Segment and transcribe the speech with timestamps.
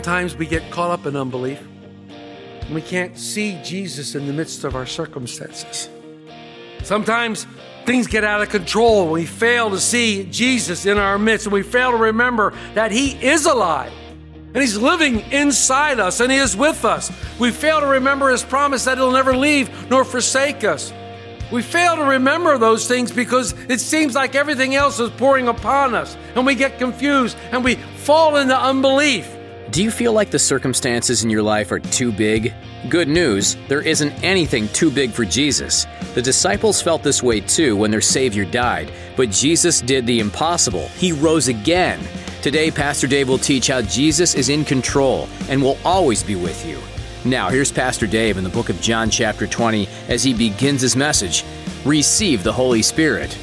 [0.00, 1.60] Sometimes we get caught up in unbelief
[2.62, 5.90] and we can't see Jesus in the midst of our circumstances.
[6.82, 7.46] Sometimes
[7.84, 11.52] things get out of control and we fail to see Jesus in our midst and
[11.52, 13.92] we fail to remember that He is alive
[14.54, 17.12] and He's living inside us and He is with us.
[17.38, 20.94] We fail to remember His promise that He'll never leave nor forsake us.
[21.52, 25.94] We fail to remember those things because it seems like everything else is pouring upon
[25.94, 29.36] us and we get confused and we fall into unbelief.
[29.70, 32.52] Do you feel like the circumstances in your life are too big?
[32.88, 35.86] Good news, there isn't anything too big for Jesus.
[36.14, 40.88] The disciples felt this way too when their Savior died, but Jesus did the impossible.
[40.96, 42.00] He rose again.
[42.42, 46.66] Today, Pastor Dave will teach how Jesus is in control and will always be with
[46.66, 46.80] you.
[47.24, 50.96] Now, here's Pastor Dave in the book of John, chapter 20, as he begins his
[50.96, 51.44] message
[51.84, 53.38] Receive the Holy Spirit.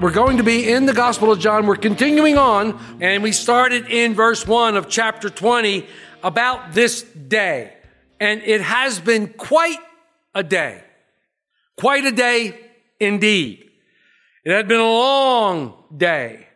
[0.00, 1.66] We're going to be in the Gospel of John.
[1.66, 5.86] We're continuing on, and we started in verse 1 of chapter 20
[6.22, 7.74] about this day.
[8.18, 9.76] And it has been quite
[10.34, 10.82] a day.
[11.76, 12.58] Quite a day
[12.98, 13.68] indeed.
[14.42, 16.46] It had been a long day,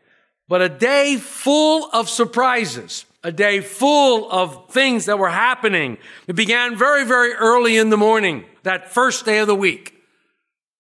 [0.48, 5.98] but a day full of surprises, a day full of things that were happening.
[6.26, 9.93] It began very, very early in the morning, that first day of the week.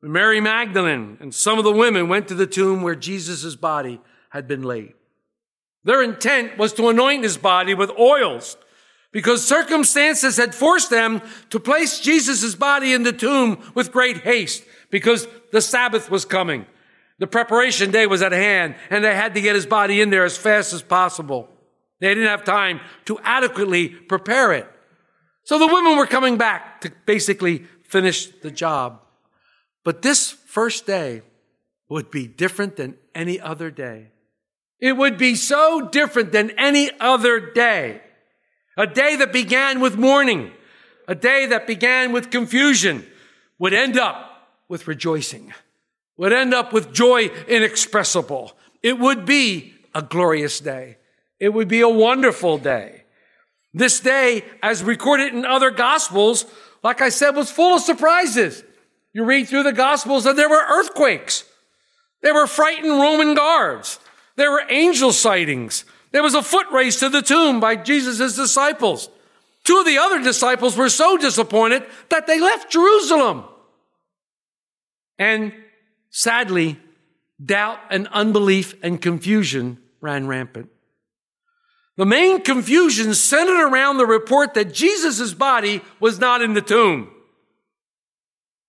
[0.04, 4.00] Mary Magdalene and some of the women went to the tomb where Jesus' body
[4.30, 4.94] had been laid.
[5.84, 8.56] Their intent was to anoint his body with oils
[9.12, 14.64] because circumstances had forced them to place Jesus' body in the tomb with great haste
[14.90, 16.66] because the Sabbath was coming.
[17.18, 20.24] The preparation day was at hand and they had to get his body in there
[20.24, 21.48] as fast as possible.
[22.00, 24.68] They didn't have time to adequately prepare it.
[25.44, 29.00] So the women were coming back to basically finish the job.
[29.84, 31.22] But this first day
[31.88, 34.08] would be different than any other day.
[34.80, 38.00] It would be so different than any other day.
[38.76, 40.50] A day that began with mourning,
[41.06, 43.06] a day that began with confusion,
[43.58, 45.54] would end up with rejoicing,
[46.16, 48.56] would end up with joy inexpressible.
[48.82, 50.96] It would be a glorious day.
[51.38, 53.04] It would be a wonderful day.
[53.72, 56.46] This day, as recorded in other gospels,
[56.82, 58.62] like I said, was full of surprises.
[59.14, 61.44] You read through the Gospels and there were earthquakes.
[62.20, 64.00] There were frightened Roman guards.
[64.36, 65.84] There were angel sightings.
[66.10, 69.08] There was a foot race to the tomb by Jesus' disciples.
[69.62, 73.44] Two of the other disciples were so disappointed that they left Jerusalem.
[75.18, 75.52] And
[76.10, 76.78] sadly,
[77.42, 80.70] doubt and unbelief and confusion ran rampant.
[81.96, 87.13] The main confusion centered around the report that Jesus' body was not in the tomb.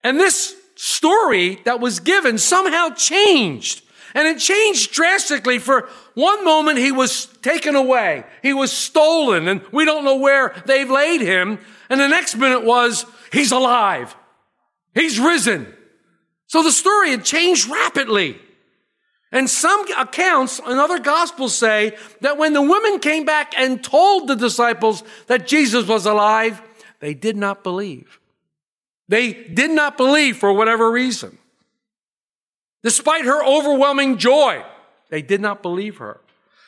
[0.06, 3.82] And this story that was given somehow changed.
[4.14, 5.58] And it changed drastically.
[5.58, 8.24] For one moment, he was taken away.
[8.44, 11.58] He was stolen, and we don't know where they've laid him.
[11.90, 14.16] And the next minute was, he's alive.
[14.94, 15.74] He's risen.
[16.46, 18.40] So the story had changed rapidly.
[19.32, 24.28] And some accounts in other gospels say that when the women came back and told
[24.28, 26.62] the disciples that Jesus was alive,
[27.00, 28.20] they did not believe.
[29.08, 31.38] They did not believe for whatever reason.
[32.84, 34.64] Despite her overwhelming joy,
[35.10, 36.22] they did not believe her.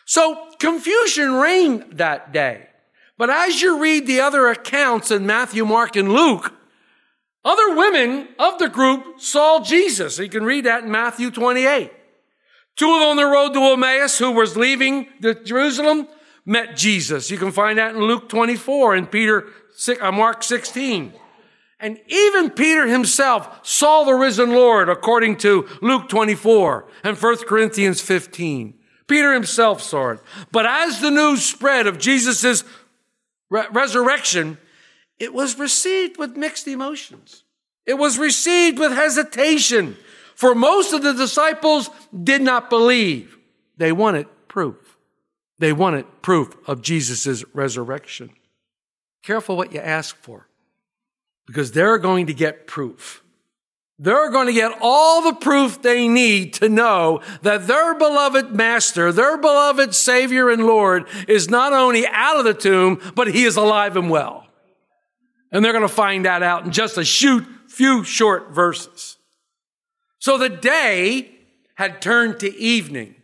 [0.06, 2.68] So confusion reigned that day.
[3.18, 6.54] But as you read the other accounts in Matthew, Mark, and Luke,
[7.44, 10.20] other women of the group saw Jesus.
[10.20, 11.92] You can read that in Matthew 28.
[12.76, 16.08] Two of them on the road to Emmaus who was leaving Jerusalem
[16.46, 17.32] met Jesus.
[17.32, 19.48] You can find that in Luke 24 and Peter,
[20.02, 21.14] uh, Mark 16.
[21.80, 28.02] And even Peter himself saw the risen Lord according to Luke 24 and 1 Corinthians
[28.02, 28.74] 15.
[29.08, 30.20] Peter himself saw it.
[30.52, 32.64] But as the news spread of Jesus'
[33.50, 34.58] re- resurrection,
[35.20, 37.44] it was received with mixed emotions.
[37.86, 39.98] It was received with hesitation.
[40.36, 41.90] For most of the disciples
[42.24, 43.38] did not believe.
[43.78, 44.98] They wanted proof.
[45.60, 48.32] They wanted proof of Jesus' resurrection.
[49.24, 50.47] Careful what you ask for
[51.48, 53.24] because they're going to get proof.
[54.00, 59.12] They're going to get all the proof they need to know that their beloved master,
[59.12, 63.56] their beloved savior and Lord is not only out of the tomb, but he is
[63.56, 64.46] alive and well.
[65.52, 69.18] And they're going to find that out in just a shoot, few short verses.
[70.20, 71.32] So the day
[71.76, 73.16] had turned to evening.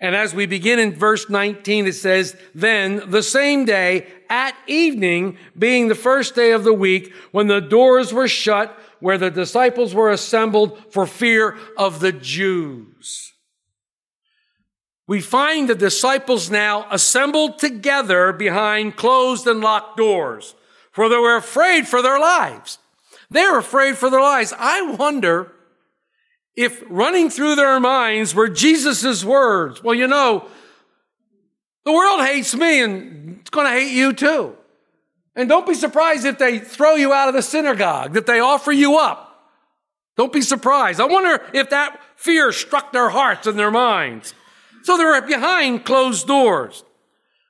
[0.00, 5.38] And as we begin in verse 19, it says, Then the same day at evening,
[5.56, 9.94] being the first day of the week, when the doors were shut, where the disciples
[9.94, 13.32] were assembled for fear of the Jews.
[15.06, 20.54] We find the disciples now assembled together behind closed and locked doors,
[20.90, 22.78] for they were afraid for their lives.
[23.30, 24.54] They were afraid for their lives.
[24.58, 25.52] I wonder
[26.56, 29.82] if running through their minds were Jesus' words.
[29.82, 30.46] Well, you know,
[31.84, 34.56] the world hates me and it's going to hate you too.
[35.36, 38.70] And don't be surprised if they throw you out of the synagogue, that they offer
[38.70, 39.50] you up.
[40.16, 41.00] Don't be surprised.
[41.00, 44.32] I wonder if that fear struck their hearts and their minds.
[44.84, 46.84] So they were behind closed doors.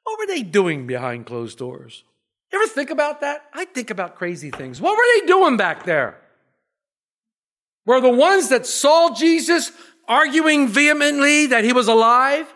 [0.05, 2.05] What were they doing behind closed doors?
[2.53, 3.45] You ever think about that?
[3.53, 4.81] I think about crazy things.
[4.81, 6.21] What were they doing back there?
[7.87, 9.73] Were the ones that saw Jesus
[10.09, 12.53] arguing vehemently that he was alive?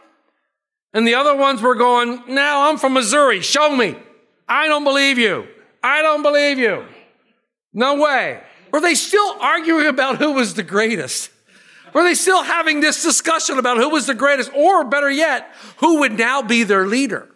[0.93, 3.41] And the other ones were going, Now I'm from Missouri.
[3.41, 3.97] Show me.
[4.49, 5.47] I don't believe you.
[5.83, 6.85] I don't believe you.
[7.73, 8.43] No way.
[8.73, 11.31] Were they still arguing about who was the greatest?
[11.93, 14.51] Were they still having this discussion about who was the greatest?
[14.55, 17.29] Or better yet, who would now be their leader?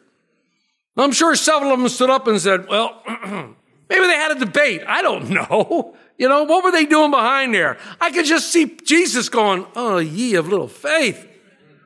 [0.97, 3.03] I'm sure several of them stood up and said, Well,
[3.93, 4.83] maybe they had a debate.
[4.87, 5.94] I don't know.
[6.19, 7.79] You know, what were they doing behind there?
[8.00, 11.29] I could just see Jesus going, Oh, ye of little faith.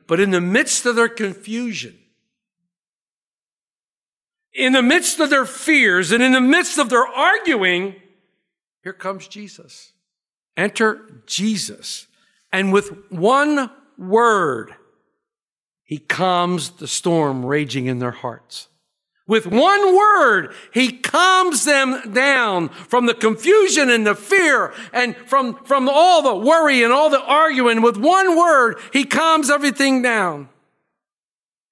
[0.07, 1.97] But in the midst of their confusion,
[4.53, 7.95] in the midst of their fears, and in the midst of their arguing,
[8.83, 9.91] here comes Jesus.
[10.55, 12.07] Enter Jesus.
[12.53, 14.73] And with one word,
[15.83, 18.69] he calms the storm raging in their hearts.
[19.27, 25.55] With one word, he calms them down from the confusion and the fear and from,
[25.65, 27.81] from all the worry and all the arguing.
[27.81, 30.47] With one word, he calms everything down.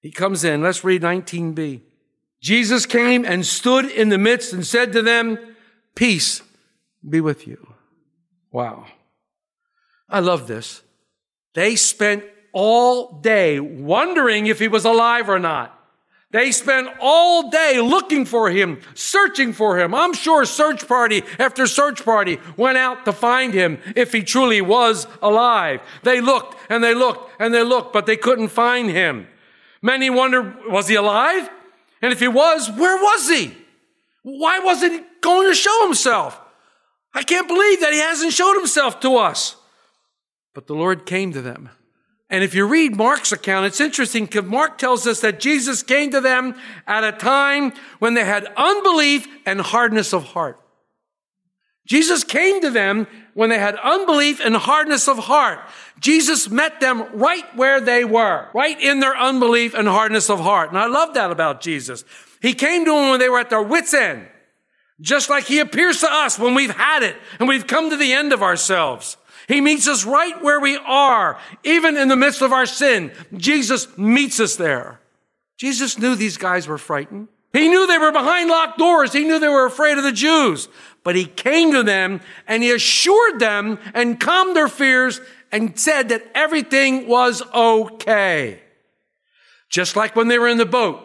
[0.02, 0.62] He comes in.
[0.62, 1.80] Let's read 19b.
[2.42, 5.38] Jesus came and stood in the midst and said to them,
[5.94, 6.42] Peace
[7.08, 7.74] be with you.
[8.52, 8.86] Wow.
[10.10, 10.82] I love this.
[11.54, 12.22] They spent
[12.52, 15.75] all day wondering if he was alive or not.
[16.36, 19.94] They spent all day looking for him, searching for him.
[19.94, 24.60] I'm sure search party after search party went out to find him if he truly
[24.60, 25.80] was alive.
[26.02, 29.28] They looked and they looked and they looked, but they couldn't find him.
[29.80, 31.48] Many wondered, was he alive?
[32.02, 33.56] And if he was, where was he?
[34.22, 36.38] Why wasn't he going to show himself?
[37.14, 39.56] I can't believe that he hasn't showed himself to us.
[40.52, 41.70] But the Lord came to them.
[42.28, 46.10] And if you read Mark's account, it's interesting because Mark tells us that Jesus came
[46.10, 46.56] to them
[46.86, 50.60] at a time when they had unbelief and hardness of heart.
[51.86, 55.60] Jesus came to them when they had unbelief and hardness of heart.
[56.00, 60.70] Jesus met them right where they were, right in their unbelief and hardness of heart.
[60.70, 62.04] And I love that about Jesus.
[62.42, 64.26] He came to them when they were at their wits' end,
[65.00, 68.12] just like he appears to us when we've had it and we've come to the
[68.12, 69.16] end of ourselves.
[69.48, 73.12] He meets us right where we are, even in the midst of our sin.
[73.36, 75.00] Jesus meets us there.
[75.56, 77.28] Jesus knew these guys were frightened.
[77.52, 79.12] He knew they were behind locked doors.
[79.12, 80.68] He knew they were afraid of the Jews.
[81.04, 85.20] But he came to them and he assured them and calmed their fears
[85.52, 88.60] and said that everything was okay.
[89.70, 91.00] Just like when they were in the boat.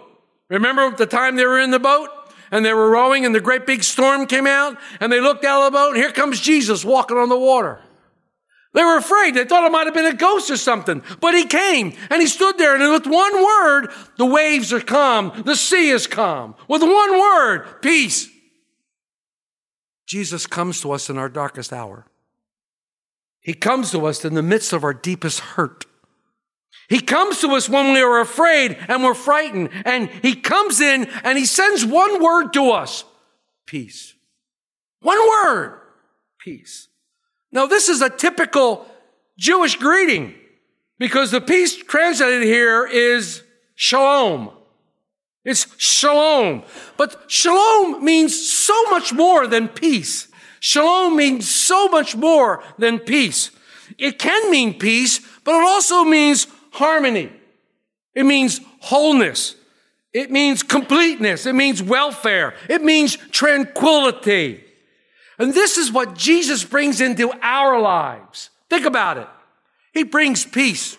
[0.49, 2.09] Remember the time they were in the boat
[2.51, 5.65] and they were rowing and the great big storm came out and they looked out
[5.65, 7.79] of the boat and here comes Jesus walking on the water.
[8.73, 9.35] They were afraid.
[9.35, 11.03] They thought it might have been a ghost or something.
[11.19, 15.43] But he came and he stood there and with one word, the waves are calm.
[15.45, 16.55] The sea is calm.
[16.69, 18.29] With one word, peace.
[20.07, 22.05] Jesus comes to us in our darkest hour.
[23.41, 25.85] He comes to us in the midst of our deepest hurt.
[26.87, 29.69] He comes to us when we are afraid and we're frightened.
[29.85, 33.03] And he comes in and he sends one word to us.
[33.65, 34.13] Peace.
[35.01, 35.79] One word.
[36.39, 36.87] Peace.
[37.51, 38.85] Now, this is a typical
[39.37, 40.35] Jewish greeting
[40.97, 43.43] because the peace translated here is
[43.75, 44.51] shalom.
[45.43, 46.63] It's shalom.
[46.97, 50.27] But shalom means so much more than peace.
[50.59, 53.49] Shalom means so much more than peace.
[53.97, 57.31] It can mean peace, but it also means harmony.
[58.13, 59.55] It means wholeness.
[60.13, 61.45] It means completeness.
[61.45, 62.53] It means welfare.
[62.69, 64.63] It means tranquility.
[65.41, 68.51] And this is what Jesus brings into our lives.
[68.69, 69.27] Think about it.
[69.91, 70.97] He brings peace.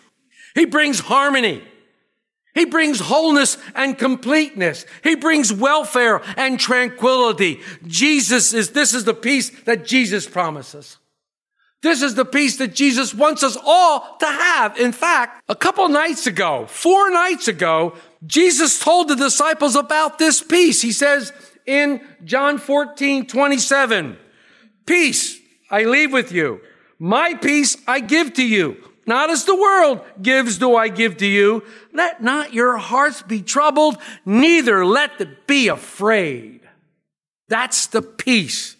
[0.56, 1.62] He brings harmony.
[2.52, 4.84] He brings wholeness and completeness.
[5.04, 7.61] He brings welfare and tranquility.
[7.87, 10.99] Jesus is, this is the peace that Jesus promises.
[11.80, 14.76] This is the peace that Jesus wants us all to have.
[14.76, 17.94] In fact, a couple nights ago, four nights ago,
[18.26, 20.82] Jesus told the disciples about this peace.
[20.82, 21.32] He says
[21.64, 24.18] in John 14, 27,
[24.86, 25.38] peace
[25.70, 26.60] I leave with you.
[26.98, 28.76] My peace I give to you.
[29.06, 31.64] Not as the world gives do I give to you.
[31.92, 36.60] Let not your hearts be troubled, neither let it be afraid.
[37.48, 38.76] That's the peace.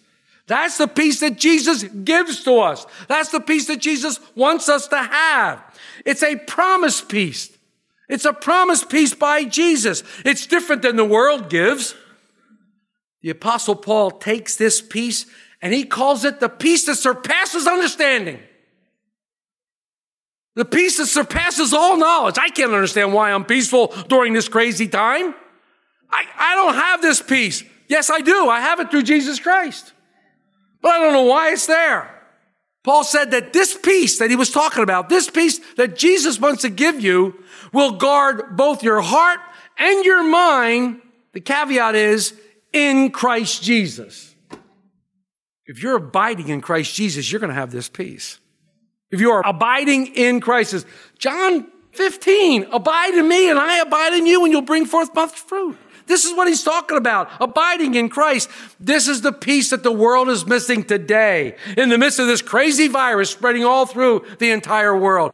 [0.47, 2.85] That's the peace that Jesus gives to us.
[3.07, 5.61] That's the peace that Jesus wants us to have.
[6.05, 7.55] It's a promise peace.
[8.09, 10.03] It's a promise peace by Jesus.
[10.25, 11.95] It's different than the world gives.
[13.21, 15.25] The apostle Paul takes this peace
[15.63, 18.37] and he calls it the peace that surpasses understanding.
[20.55, 22.37] The peace that surpasses all knowledge.
[22.37, 25.33] I can't understand why I'm peaceful during this crazy time.
[26.11, 27.63] I, I don't have this peace.
[27.87, 28.49] Yes, I do.
[28.49, 29.93] I have it through Jesus Christ.
[30.81, 32.09] But I don't know why it's there.
[32.83, 36.63] Paul said that this peace that he was talking about, this peace that Jesus wants
[36.63, 37.41] to give you,
[37.71, 39.39] will guard both your heart
[39.77, 41.01] and your mind.
[41.31, 42.33] The caveat is
[42.73, 44.32] in Christ Jesus.
[45.65, 48.39] If you're abiding in Christ Jesus, you're going to have this peace.
[49.11, 50.85] If you are abiding in Christ,
[51.19, 55.39] John 15, abide in me and I abide in you and you'll bring forth much
[55.39, 55.77] fruit.
[56.05, 57.29] This is what he's talking about.
[57.39, 58.49] Abiding in Christ.
[58.79, 62.41] This is the peace that the world is missing today in the midst of this
[62.41, 65.31] crazy virus spreading all through the entire world.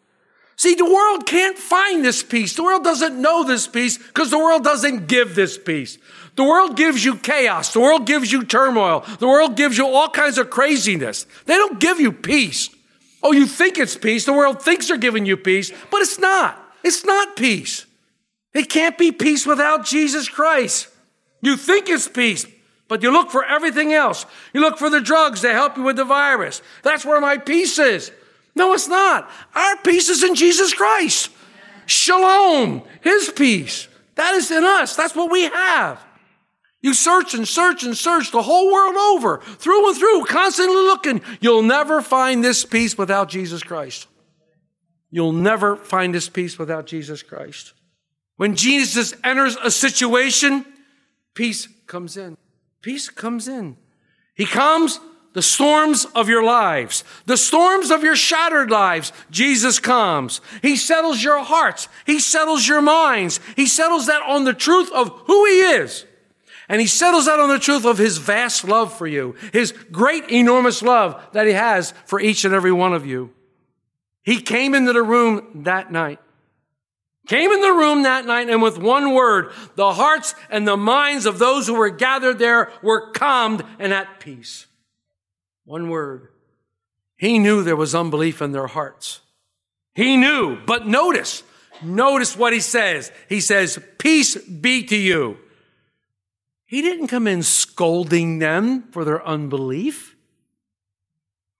[0.57, 2.53] See, the world can't find this peace.
[2.53, 5.98] The world doesn't know this peace because the world doesn't give this peace.
[6.39, 7.74] The world gives you chaos.
[7.74, 9.03] The world gives you turmoil.
[9.19, 11.25] The world gives you all kinds of craziness.
[11.46, 12.69] They don't give you peace.
[13.22, 14.24] Oh, you think it's peace.
[14.24, 16.58] The world thinks they're giving you peace, but it's not.
[16.81, 17.86] It's not peace.
[18.53, 20.88] It can't be peace without Jesus Christ.
[21.41, 22.46] You think it's peace,
[22.88, 24.25] but you look for everything else.
[24.53, 26.62] You look for the drugs to help you with the virus.
[26.84, 28.13] That's where my peace is.
[28.55, 29.29] No, it's not.
[29.53, 31.31] Our peace is in Jesus Christ.
[31.86, 33.89] Shalom, His peace.
[34.15, 34.96] That is in us.
[34.96, 36.05] That's what we have.
[36.81, 41.21] You search and search and search the whole world over, through and through, constantly looking.
[41.41, 44.07] You'll never find this peace without Jesus Christ.
[45.12, 47.74] You'll never find this peace without Jesus Christ.
[48.38, 50.65] When Jesus enters a situation,
[51.33, 52.38] peace comes in.
[52.81, 53.75] Peace comes in.
[54.33, 55.01] He comes,
[55.33, 60.39] the storms of your lives, the storms of your shattered lives, Jesus comes.
[60.62, 61.89] He settles your hearts.
[62.05, 63.41] He settles your minds.
[63.57, 66.05] He settles that on the truth of who He is.
[66.69, 70.29] And he settles that on the truth of his vast love for you, his great,
[70.29, 73.33] enormous love that he has for each and every one of you.
[74.23, 76.19] He came into the room that night.
[77.27, 81.25] Came in the room that night, and with one word, the hearts and the minds
[81.25, 84.67] of those who were gathered there were calmed and at peace.
[85.65, 86.29] One word.
[87.17, 89.21] He knew there was unbelief in their hearts.
[89.93, 91.43] He knew, but notice,
[91.83, 93.11] notice what he says.
[93.27, 95.38] He says, Peace be to you.
[96.69, 100.15] He didn't come in scolding them for their unbelief.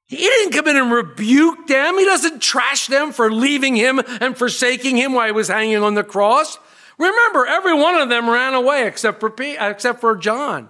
[0.06, 1.98] He didn't come in and rebuke them.
[1.98, 5.96] He doesn't trash them for leaving him and forsaking him while he was hanging on
[5.96, 6.60] the cross.
[7.00, 10.70] Remember, every one of them ran away except for, except for John.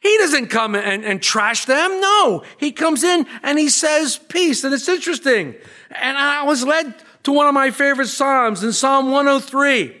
[0.00, 2.00] He doesn't come and, and trash them.
[2.00, 4.62] No, he comes in and he says peace.
[4.62, 5.56] And it's interesting.
[5.90, 10.00] And I was led to one of my favorite Psalms in Psalm 103.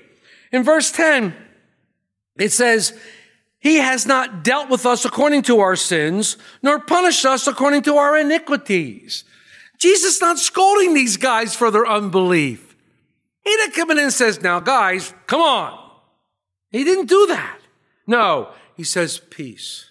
[0.52, 1.34] In verse 10,
[2.38, 2.96] it says,
[3.64, 7.96] he has not dealt with us according to our sins, nor punished us according to
[7.96, 9.24] our iniquities.
[9.78, 12.76] Jesus not scolding these guys for their unbelief.
[13.42, 15.80] He didn't come in and says, now guys, come on.
[16.72, 17.58] He didn't do that.
[18.06, 19.86] No, he says peace.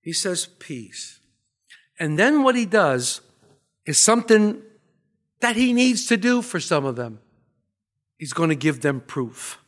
[0.00, 1.20] He says peace.
[1.96, 3.20] And then what he does
[3.86, 4.62] is something
[5.38, 7.20] that he needs to do for some of them.
[8.18, 9.61] He's going to give them proof.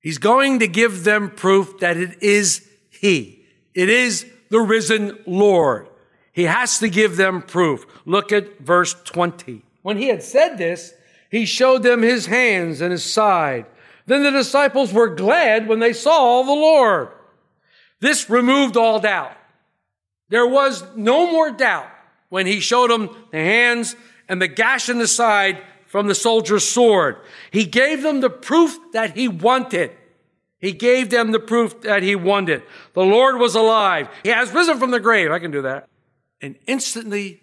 [0.00, 3.44] He's going to give them proof that it is He.
[3.74, 5.88] It is the risen Lord.
[6.32, 7.84] He has to give them proof.
[8.04, 9.62] Look at verse 20.
[9.82, 10.94] When he had said this,
[11.30, 13.66] he showed them his hands and his side.
[14.06, 17.08] Then the disciples were glad when they saw the Lord.
[18.00, 19.36] This removed all doubt.
[20.28, 21.88] There was no more doubt
[22.28, 23.96] when he showed them the hands
[24.28, 27.16] and the gash in the side from the soldier's sword.
[27.50, 29.90] He gave them the proof that he wanted.
[30.60, 32.62] He gave them the proof that he wanted.
[32.94, 34.08] The Lord was alive.
[34.22, 35.32] He has risen from the grave.
[35.32, 35.88] I can do that.
[36.40, 37.42] And instantly,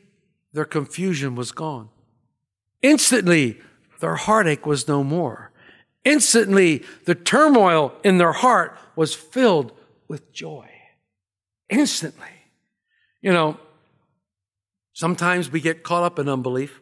[0.53, 1.89] their confusion was gone.
[2.81, 3.59] Instantly,
[3.99, 5.51] their heartache was no more.
[6.05, 9.73] Instantly, the turmoil in their heart was filled
[10.07, 10.69] with joy.
[11.69, 12.45] Instantly.
[13.21, 13.59] You know,
[14.93, 16.79] sometimes we get caught up in unbelief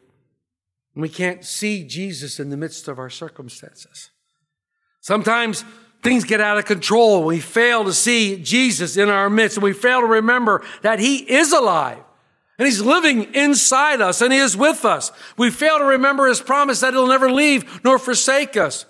[1.01, 4.11] we can't see Jesus in the midst of our circumstances.
[5.01, 5.65] Sometimes
[6.01, 7.23] things get out of control.
[7.23, 11.17] We fail to see Jesus in our midst and we fail to remember that He
[11.17, 11.99] is alive.
[12.57, 15.11] And he's living inside us and he is with us.
[15.37, 18.85] We fail to remember his promise that he'll never leave nor forsake us.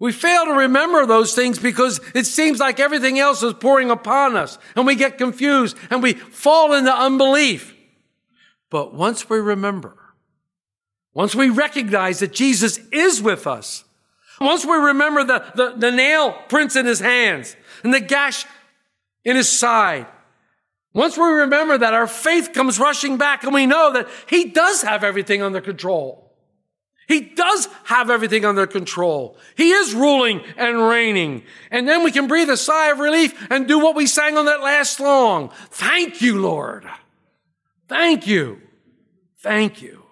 [0.00, 4.36] We fail to remember those things because it seems like everything else is pouring upon
[4.36, 7.74] us and we get confused and we fall into unbelief.
[8.68, 9.96] But once we remember,
[11.14, 13.84] once we recognize that Jesus is with us,
[14.40, 18.44] once we remember the, the, the nail prints in his hands and the gash
[19.24, 20.06] in his side,
[20.94, 24.82] once we remember that, our faith comes rushing back and we know that He does
[24.82, 26.32] have everything under control.
[27.06, 29.36] He does have everything under control.
[29.56, 31.42] He is ruling and reigning.
[31.70, 34.46] And then we can breathe a sigh of relief and do what we sang on
[34.46, 35.50] that last song.
[35.70, 36.86] Thank you, Lord.
[37.88, 38.62] Thank you.
[39.38, 40.03] Thank you.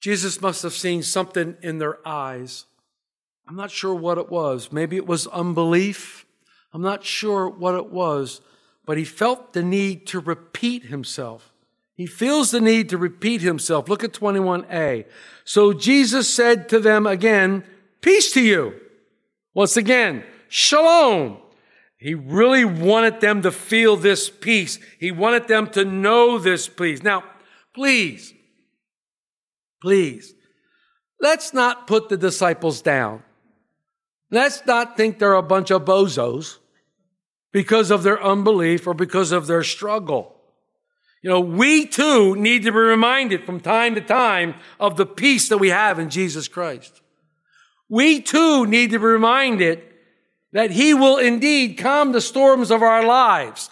[0.00, 2.64] Jesus must have seen something in their eyes.
[3.46, 4.72] I'm not sure what it was.
[4.72, 6.24] Maybe it was unbelief.
[6.72, 8.40] I'm not sure what it was,
[8.86, 11.52] but he felt the need to repeat himself.
[11.94, 13.88] He feels the need to repeat himself.
[13.88, 15.04] Look at 21a.
[15.44, 17.64] So Jesus said to them again,
[18.00, 18.80] Peace to you.
[19.52, 21.38] Once again, Shalom.
[21.98, 24.78] He really wanted them to feel this peace.
[24.98, 27.02] He wanted them to know this peace.
[27.02, 27.22] Now,
[27.74, 28.32] please,
[29.80, 30.34] please,
[31.20, 33.22] let's not put the disciples down.
[34.30, 36.58] Let's not think they're a bunch of bozos
[37.52, 40.36] because of their unbelief or because of their struggle.
[41.22, 45.48] You know, we too need to be reminded from time to time of the peace
[45.48, 47.02] that we have in Jesus Christ.
[47.88, 49.82] We too need to be reminded
[50.52, 53.70] that He will indeed calm the storms of our lives.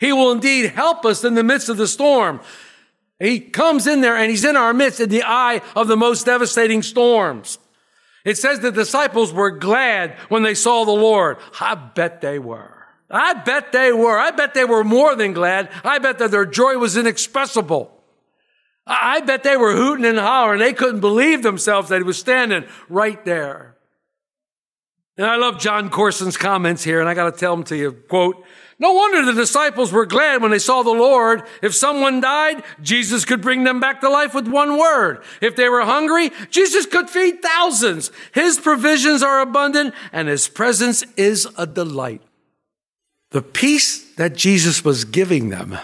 [0.00, 2.40] He will indeed help us in the midst of the storm.
[3.18, 6.26] He comes in there and He's in our midst in the eye of the most
[6.26, 7.58] devastating storms.
[8.24, 11.38] It says the disciples were glad when they saw the Lord.
[11.60, 12.86] I bet they were.
[13.10, 14.18] I bet they were.
[14.18, 15.70] I bet they were more than glad.
[15.84, 17.92] I bet that their joy was inexpressible.
[18.86, 20.60] I bet they were hooting and hollering.
[20.60, 23.76] They couldn't believe themselves that he was standing right there.
[25.16, 27.92] And I love Jon Courson's comments here, and I got to tell them to you.
[27.92, 28.44] Quote,
[28.82, 31.44] no wonder the disciples were glad when they saw the Lord.
[31.62, 35.22] If someone died, Jesus could bring them back to life with one word.
[35.40, 38.10] If they were hungry, Jesus could feed thousands.
[38.34, 42.22] His provisions are abundant and his presence is a delight.
[43.30, 45.78] The peace that Jesus was giving them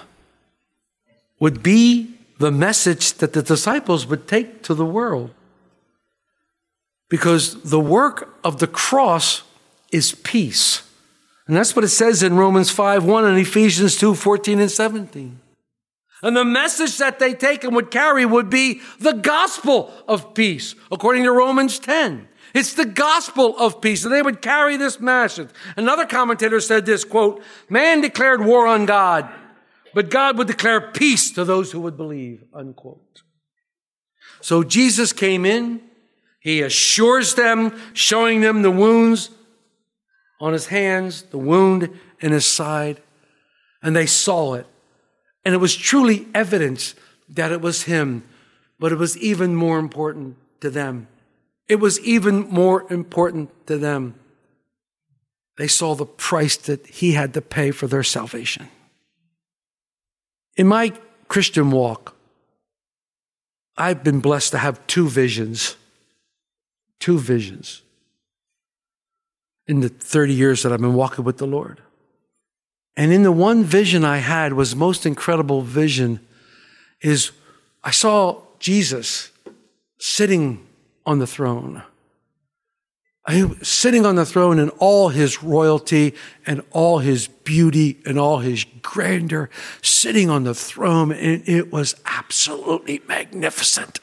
[1.38, 5.30] would be the message that the disciples would take to the world.
[7.08, 9.44] Because the work of the cross
[9.92, 10.82] is peace.
[11.48, 15.40] And that's what it says in Romans 5 1 and Ephesians 2 14 and 17.
[16.22, 20.74] And the message that they take and would carry would be the gospel of peace,
[20.92, 22.28] according to Romans 10.
[22.54, 24.04] It's the gospel of peace.
[24.04, 25.48] And they would carry this message.
[25.76, 29.28] Another commentator said this quote, man declared war on God,
[29.94, 33.22] but God would declare peace to those who would believe, unquote.
[34.40, 35.82] So Jesus came in.
[36.40, 39.30] He assures them, showing them the wounds
[40.40, 43.00] on his hands, the wound in his side,
[43.82, 44.66] and they saw it.
[45.44, 46.94] And it was truly evidence
[47.28, 48.22] that it was him,
[48.78, 51.08] but it was even more important to them.
[51.68, 54.14] It was even more important to them.
[55.56, 58.68] They saw the price that he had to pay for their salvation.
[60.56, 60.92] In my
[61.28, 62.14] Christian walk,
[63.76, 65.76] I've been blessed to have two visions.
[67.00, 67.82] Two visions
[69.68, 71.82] in the 30 years that I've been walking with the Lord.
[72.96, 76.18] And in the one vision I had was most incredible vision
[77.00, 77.30] is
[77.84, 79.30] I saw Jesus
[80.00, 80.66] sitting
[81.06, 81.82] on the throne.
[83.62, 86.14] Sitting on the throne in all his royalty
[86.46, 89.50] and all his beauty and all his grandeur,
[89.82, 94.00] sitting on the throne, and it was absolutely magnificent.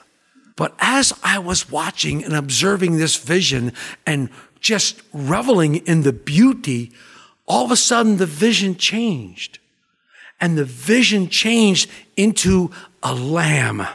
[0.55, 3.73] But as I was watching and observing this vision
[4.05, 4.29] and
[4.65, 6.91] just reveling in the beauty,
[7.45, 9.59] all of a sudden the vision changed.
[10.41, 12.71] And the vision changed into
[13.03, 13.85] a lamb,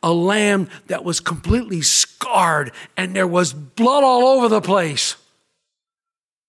[0.00, 5.16] a lamb that was completely scarred and there was blood all over the place.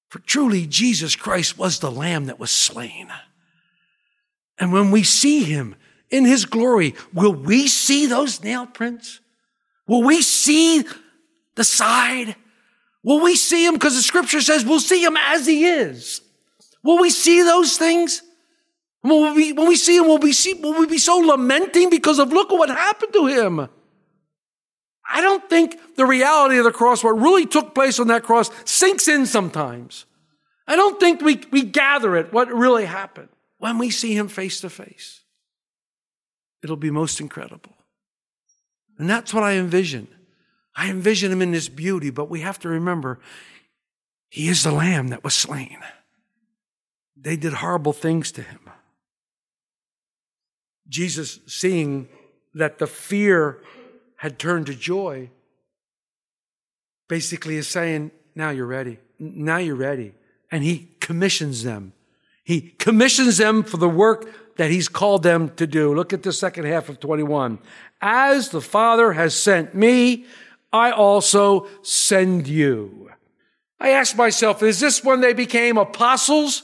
[0.10, 3.12] For truly, Jesus Christ was the lamb that was slain.
[4.60, 5.76] And when we see him
[6.12, 9.20] in his glory, will we see those nail prints?
[9.88, 10.86] Will we see
[11.56, 12.36] the side?
[13.04, 13.74] Will we see him?
[13.74, 16.22] Because the scripture says we'll see him as he is.
[16.84, 18.22] Will we see those things?
[19.04, 22.20] Will we, when we see him, will we, see, will we be so lamenting because
[22.20, 23.68] of look at what happened to him?
[25.10, 28.50] I don't think the reality of the cross, what really took place on that cross,
[28.63, 30.06] sinks in sometimes.
[30.66, 33.28] I don't think we, we gather it, what really happened.
[33.58, 35.22] When we see him face to face,
[36.63, 37.76] it'll be most incredible.
[38.98, 40.08] And that's what I envision.
[40.76, 43.20] I envision him in this beauty, but we have to remember
[44.30, 45.78] he is the lamb that was slain.
[47.16, 48.60] They did horrible things to him.
[50.90, 52.10] Jesus, seeing
[52.54, 53.62] that the fear
[54.18, 55.30] had turned to joy,
[57.08, 59.00] basically is saying, Now you're ready.
[59.20, 60.14] Now you're ready.
[60.52, 61.94] And he commissions them.
[62.44, 65.94] He commissions them for the work that he's called them to do.
[65.94, 67.60] Look at the second half of 21.
[68.02, 70.26] As the Father has sent me,
[70.74, 73.12] I also send you.
[73.80, 76.64] I ask myself, is this when they became apostles?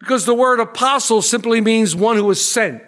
[0.00, 2.82] Because the word apostle simply means one who was sent.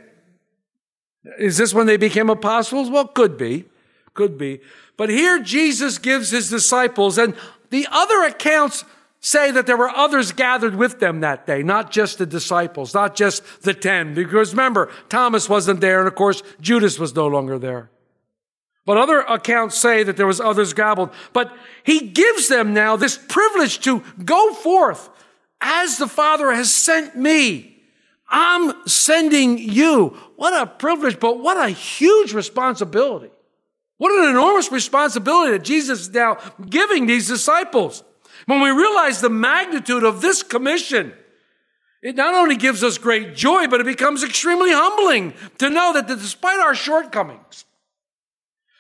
[1.39, 2.91] Is this when they became apostles?
[2.91, 3.67] Well, could be.
[4.15, 4.61] Could be.
[4.97, 7.37] But here Jesus gives his disciples, and
[7.71, 8.85] the other accounts
[9.21, 13.15] say that there were others gathered with them that day, not just the disciples, not
[13.15, 14.15] just the ten.
[14.15, 17.91] Because remember, Thomas wasn't there, and of course, Judas was no longer there.
[18.89, 21.11] But other accounts say that there was others gathered.
[21.35, 25.11] But he gives them now this privilege to go forth
[25.61, 27.83] as the Father has sent me.
[28.31, 30.17] I'm sending you.
[30.37, 33.31] What a privilege, but what a huge responsibility.
[33.99, 36.39] What an enormous responsibility that Jesus is now
[36.71, 38.03] giving these disciples.
[38.47, 41.13] When we realize the magnitude of this commission,
[42.01, 46.07] it not only gives us great joy, but it becomes extremely humbling to know that
[46.07, 47.67] despite our shortcomings,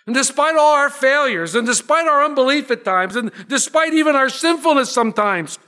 [0.08, 4.30] and despite all our failures, and despite our unbelief at times, and despite even our
[4.30, 5.58] sinfulness sometimes,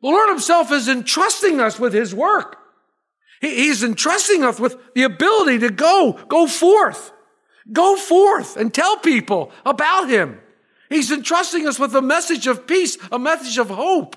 [0.00, 2.56] the Lord Himself is entrusting us with His work.
[3.42, 7.12] He's entrusting us with the ability to go, go forth,
[7.70, 10.40] go forth and tell people about Him.
[10.88, 14.16] He's entrusting us with a message of peace, a message of hope.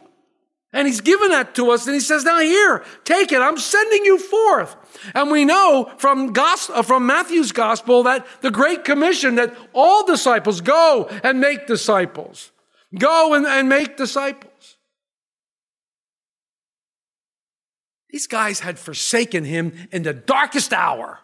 [0.72, 3.42] And he's given that to us and he says, now here, take it.
[3.42, 4.76] I'm sending you forth.
[5.16, 10.06] And we know from gospel, uh, from Matthew's gospel that the great commission that all
[10.06, 12.52] disciples go and make disciples.
[12.98, 14.78] Go and, and make disciples.
[18.10, 21.20] These guys had forsaken him in the darkest hour.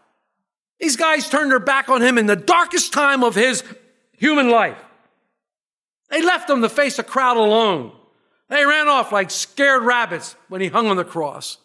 [0.80, 3.64] These guys turned their back on him in the darkest time of his
[4.18, 4.78] human life.
[6.10, 7.92] They left him to face a crowd alone.
[8.50, 11.58] They ran off like scared rabbits when he hung on the cross.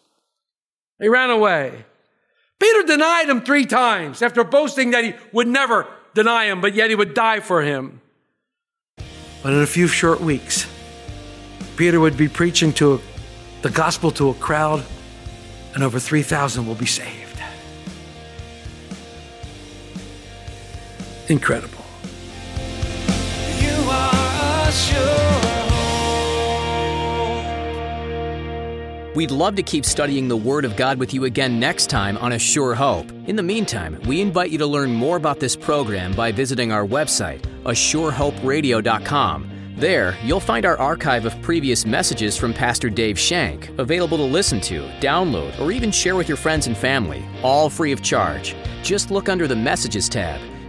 [0.99, 1.85] They ran away.
[2.59, 6.89] Peter denied him three times after boasting that he would never deny him, but yet
[6.89, 8.01] he would die for him.
[9.41, 10.67] But in a few short weeks,
[11.75, 13.01] Peter would be preaching to
[13.63, 14.83] the gospel to a crowd,
[15.73, 17.41] and over 3,000 will be saved.
[21.27, 21.85] Incredible.
[23.59, 25.40] You are a
[29.13, 32.31] We'd love to keep studying the Word of God with you again next time on
[32.31, 33.11] A Sure Hope.
[33.27, 36.85] In the meantime, we invite you to learn more about this program by visiting our
[36.85, 39.49] website, ASureHopeRadio.com.
[39.75, 44.61] There, you'll find our archive of previous messages from Pastor Dave Shank, available to listen
[44.61, 48.55] to, download, or even share with your friends and family, all free of charge.
[48.81, 50.39] Just look under the Messages tab.